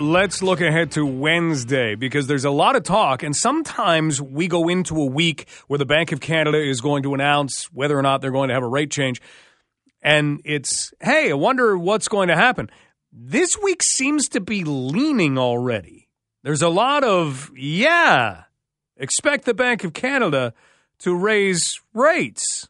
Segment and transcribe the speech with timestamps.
[0.00, 4.68] Let's look ahead to Wednesday because there's a lot of talk, and sometimes we go
[4.68, 8.20] into a week where the Bank of Canada is going to announce whether or not
[8.20, 9.20] they're going to have a rate change.
[10.00, 12.70] And it's, hey, I wonder what's going to happen.
[13.12, 16.06] This week seems to be leaning already.
[16.44, 18.44] There's a lot of, yeah,
[18.96, 20.54] expect the Bank of Canada
[21.00, 22.68] to raise rates.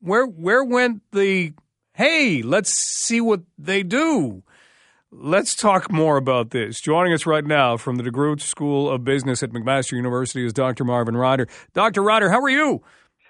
[0.00, 1.52] Where where went the
[1.92, 4.42] hey, let's see what they do?
[5.10, 6.82] Let's talk more about this.
[6.82, 10.84] Joining us right now from the DeGroote School of Business at McMaster University is Dr.
[10.84, 11.48] Marvin Ryder.
[11.72, 12.02] Dr.
[12.02, 12.82] Ryder, how are you?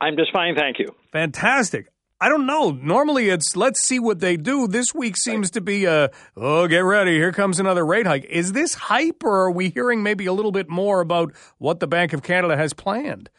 [0.00, 0.92] I'm just fine, thank you.
[1.12, 1.86] Fantastic.
[2.20, 2.72] I don't know.
[2.72, 4.66] Normally it's let's see what they do.
[4.66, 7.12] This week seems to be a oh, get ready.
[7.12, 8.24] Here comes another rate hike.
[8.24, 11.86] Is this hype or are we hearing maybe a little bit more about what the
[11.86, 13.30] Bank of Canada has planned?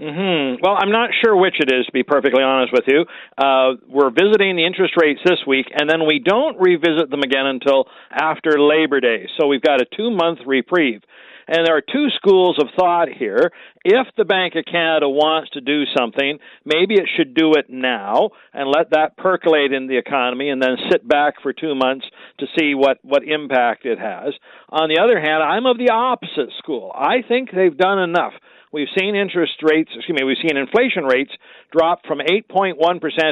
[0.00, 0.60] Mm-hmm.
[0.60, 3.04] Well, I'm not sure which it is, to be perfectly honest with you.
[3.38, 7.46] Uh, we're visiting the interest rates this week, and then we don't revisit them again
[7.46, 9.28] until after Labor Day.
[9.38, 11.02] So we've got a two month reprieve.
[11.46, 13.52] And there are two schools of thought here.
[13.84, 18.30] If the Bank of Canada wants to do something, maybe it should do it now
[18.54, 22.06] and let that percolate in the economy and then sit back for two months
[22.38, 24.32] to see what, what impact it has.
[24.70, 26.90] On the other hand, I'm of the opposite school.
[26.94, 28.32] I think they've done enough.
[28.74, 31.30] We've seen interest rates, excuse me, we've seen inflation rates
[31.70, 32.74] drop from 8.1%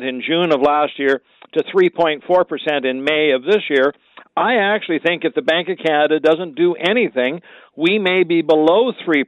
[0.09, 1.21] in June of last year
[1.55, 3.93] to 3.4% in May of this year.
[4.37, 7.41] I actually think if the Bank of Canada doesn't do anything,
[7.77, 9.25] we may be below 3%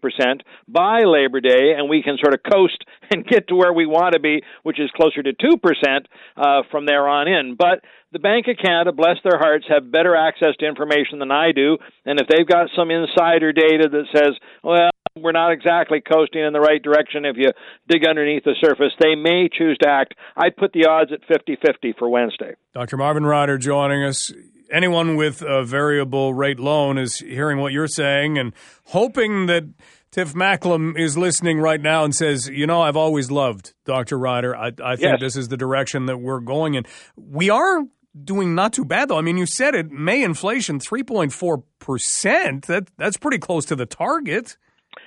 [0.68, 2.78] by Labor Day, and we can sort of coast
[3.10, 6.04] and get to where we want to be, which is closer to 2%
[6.36, 7.56] uh, from there on in.
[7.58, 7.80] But
[8.12, 11.76] the Bank of Canada, bless their hearts, have better access to information than I do.
[12.06, 16.52] And if they've got some insider data that says, well, we're not exactly coasting in
[16.52, 17.52] the right direction if you
[17.88, 18.92] dig underneath the surface.
[18.98, 20.14] They may choose to act.
[20.36, 22.54] I'd put the odds at 50 50 for Wednesday.
[22.72, 22.96] Dr.
[22.96, 24.32] Marvin Ryder joining us.
[24.72, 28.52] Anyone with a variable rate loan is hearing what you're saying and
[28.86, 29.64] hoping that
[30.10, 34.18] Tiff Macklem is listening right now and says, You know, I've always loved Dr.
[34.18, 34.56] Ryder.
[34.56, 35.20] I, I think yes.
[35.20, 36.86] this is the direction that we're going in.
[37.14, 37.82] We are
[38.20, 39.18] doing not too bad though.
[39.18, 39.92] I mean, you said it.
[39.92, 42.66] May inflation three point four percent.
[42.66, 44.56] That that's pretty close to the target.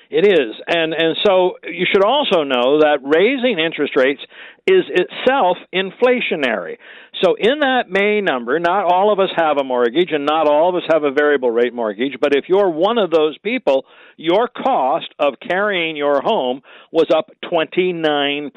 [0.09, 0.55] It is.
[0.67, 4.21] And and so you should also know that raising interest rates
[4.65, 6.77] is itself inflationary.
[7.23, 10.69] So in that May number, not all of us have a mortgage and not all
[10.69, 13.85] of us have a variable rate mortgage, but if you're one of those people,
[14.17, 18.51] your cost of carrying your home was up 29%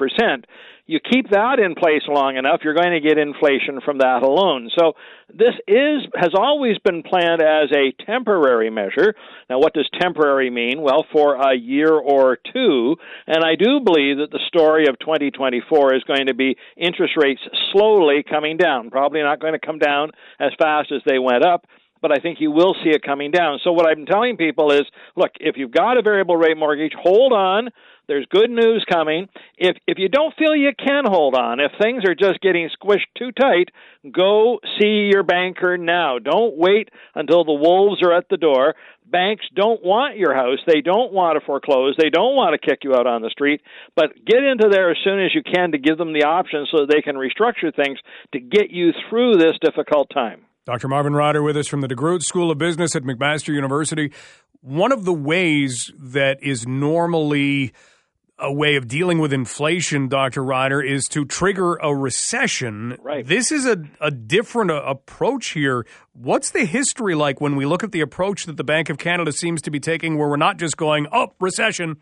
[0.85, 4.69] you keep that in place long enough, you're going to get inflation from that alone.
[4.77, 4.93] So
[5.29, 9.15] this is has always been planned as a temporary measure.
[9.49, 10.81] Now, what does temporary mean?
[10.81, 12.95] Well, for a year or two,
[13.27, 17.41] and I do believe that the story of 2024 is going to be interest rates
[17.71, 18.89] slowly coming down.
[18.89, 21.65] Probably not going to come down as fast as they went up
[22.01, 23.59] but I think you will see it coming down.
[23.63, 24.83] So what I'm telling people is,
[25.15, 27.69] look, if you've got a variable rate mortgage, hold on.
[28.07, 29.29] There's good news coming.
[29.57, 33.07] If if you don't feel you can hold on, if things are just getting squished
[33.17, 33.69] too tight,
[34.11, 36.19] go see your banker now.
[36.19, 38.75] Don't wait until the wolves are at the door.
[39.05, 40.59] Banks don't want your house.
[40.65, 41.95] They don't want to foreclose.
[41.97, 43.61] They don't want to kick you out on the street.
[43.95, 46.85] But get into there as soon as you can to give them the option so
[46.85, 47.99] they can restructure things
[48.33, 50.41] to get you through this difficult time.
[50.65, 50.87] Dr.
[50.87, 54.11] Marvin Ryder with us from the DeGroote School of Business at McMaster University.
[54.61, 57.73] One of the ways that is normally
[58.37, 60.43] a way of dealing with inflation, Dr.
[60.43, 62.95] Ryder, is to trigger a recession.
[63.01, 63.25] Right.
[63.25, 65.85] This is a, a different uh, approach here.
[66.13, 69.31] What's the history like when we look at the approach that the Bank of Canada
[69.31, 71.97] seems to be taking, where we're not just going, oh, recession?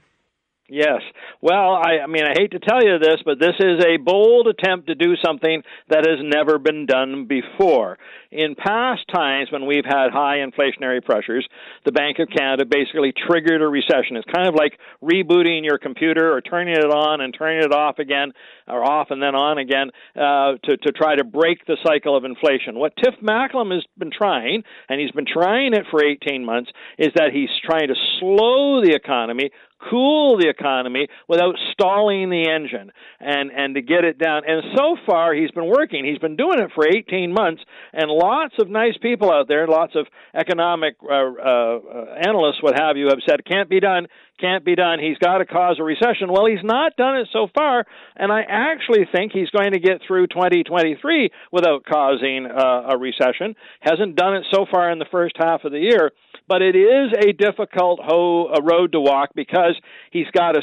[0.70, 1.02] Yes.
[1.42, 4.48] Well, I, I mean, I hate to tell you this, but this is a bold
[4.48, 7.98] attempt to do something that has never been done before.
[8.32, 11.48] In past times when we've had high inflationary pressures,
[11.86, 14.16] the Bank of Canada basically triggered a recession.
[14.16, 17.98] It's kind of like rebooting your computer or turning it on and turning it off
[17.98, 18.32] again,
[18.68, 22.26] or off and then on again, uh, to, to try to break the cycle of
[22.26, 22.78] inflation.
[22.78, 27.10] What Tiff Macklem has been trying, and he's been trying it for 18 months, is
[27.16, 29.50] that he's trying to slow the economy,
[29.90, 34.44] cool the economy without stalling the engine and and to get it down.
[34.48, 36.06] And so far he's been working.
[36.06, 37.62] He's been doing it for 18 months
[37.94, 41.80] and lots of nice people out there lots of economic uh, uh,
[42.22, 44.08] analysts what have you have said can't be done
[44.40, 45.00] can't be done.
[45.00, 46.32] He's got to cause a recession.
[46.32, 47.86] Well he's not done it so far
[48.16, 53.56] and i actually think he's going to get through 2023 without causing uh, a recession.
[53.82, 56.12] Hasn't done it so far in the first half of the year
[56.50, 59.80] but it is a difficult ho- a road to walk because
[60.12, 60.62] he's got to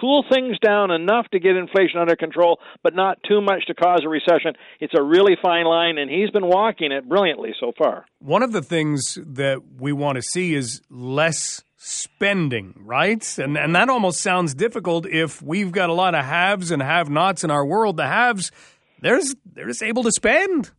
[0.00, 4.02] cool things down enough to get inflation under control, but not too much to cause
[4.04, 4.54] a recession.
[4.80, 8.06] It's a really fine line, and he's been walking it brilliantly so far.
[8.20, 13.38] One of the things that we want to see is less spending, right?
[13.38, 17.44] And and that almost sounds difficult if we've got a lot of haves and have-nots
[17.44, 17.96] in our world.
[17.96, 18.52] The haves,
[19.00, 20.70] there's they're just able to spend.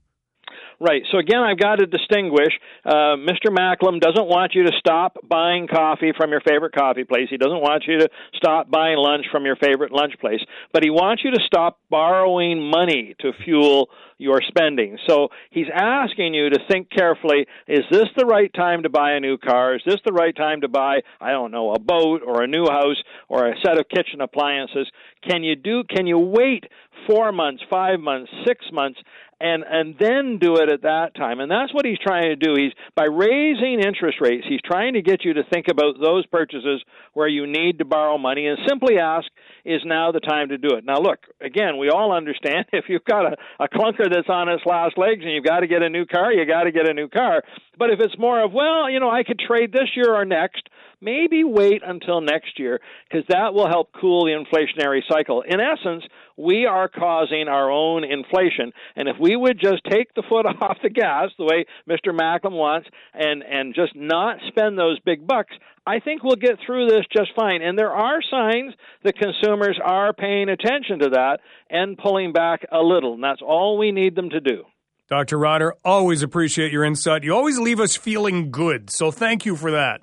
[0.80, 1.04] Right.
[1.12, 2.52] So again, I've got to distinguish.
[2.84, 3.50] Uh, Mr.
[3.50, 7.28] Macklem doesn't want you to stop buying coffee from your favorite coffee place.
[7.30, 10.42] He doesn't want you to stop buying lunch from your favorite lunch place.
[10.74, 14.98] But he wants you to stop borrowing money to fuel your spending.
[15.08, 19.20] So he's asking you to think carefully is this the right time to buy a
[19.20, 19.76] new car?
[19.76, 22.66] Is this the right time to buy, I don't know, a boat or a new
[22.66, 24.90] house or a set of kitchen appliances?
[25.28, 26.66] Can you do can you wait
[27.08, 29.00] 4 months, 5 months, 6 months
[29.40, 31.40] and and then do it at that time.
[31.40, 32.54] And that's what he's trying to do.
[32.56, 36.84] He's by raising interest rates, he's trying to get you to think about those purchases
[37.14, 39.28] where you need to borrow money and simply ask,
[39.64, 40.86] is now the time to do it?
[40.86, 43.68] Now look, again, we all understand if you've got a, a
[44.06, 46.46] clunker that's on its last legs and you've got to get a new car, you
[46.46, 47.44] got to get a new car.
[47.78, 50.70] But if it's more of, well, you know, I could trade this year or next,
[51.02, 52.80] maybe wait until next year
[53.10, 55.42] because that will help cool the inflationary cycle.
[55.42, 56.04] In essence,
[56.38, 58.72] we are causing our own inflation.
[58.96, 62.14] And if we would just take the foot off the gas, the way Mr.
[62.14, 65.54] Macklem wants, and, and just not spend those big bucks,
[65.88, 67.62] I think we'll get through this just fine.
[67.62, 68.74] And there are signs
[69.04, 71.40] that consumers are paying attention to that
[71.70, 73.14] and pulling back a little.
[73.14, 74.64] And that's all we need them to do.
[75.08, 75.38] Dr.
[75.38, 77.24] Ryder, always appreciate your insight.
[77.24, 78.90] You always leave us feeling good.
[78.90, 80.02] So thank you for that.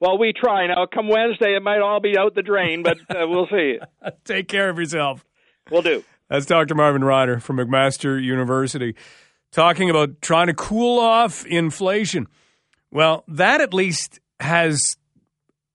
[0.00, 0.66] Well, we try.
[0.68, 3.78] Now, come Wednesday, it might all be out the drain, but uh, we'll see.
[4.24, 5.24] Take care of yourself.
[5.70, 6.04] Will do.
[6.28, 6.74] That's Dr.
[6.74, 8.94] Marvin Ryder from McMaster University
[9.52, 12.26] talking about trying to cool off inflation.
[12.90, 14.96] Well, that at least has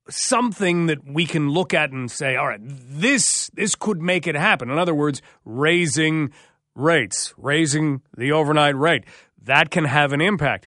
[0.09, 4.35] something that we can look at and say, all right, this this could make it
[4.35, 4.69] happen.
[4.69, 6.31] In other words, raising
[6.75, 9.05] rates, raising the overnight rate.
[9.43, 10.67] That can have an impact.